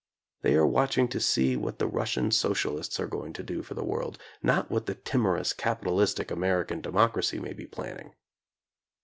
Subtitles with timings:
[0.41, 3.83] They are watching to see what the Russian socialists are going to do for the
[3.83, 8.15] world, not what the timorous capitalistic American de mocracy may be planning.